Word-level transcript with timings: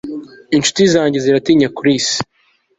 Inshuti 0.55 0.81
zanjye 0.93 1.17
ziranyita 1.25 1.73
Chris 1.77 2.07